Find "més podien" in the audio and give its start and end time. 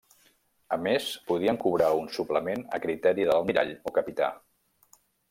0.85-1.59